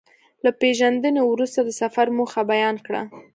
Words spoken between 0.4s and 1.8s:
له پېژندنې وروسته د